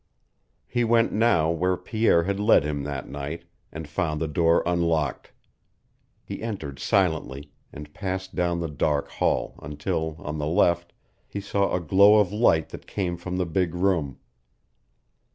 [0.65, 5.31] He went now where Pierre had led him that night, and found the door unlocked.
[6.23, 10.91] He entered silently, and passed down the dark hall until, on the left,
[11.27, 14.17] he saw a glow of light that came from the big room.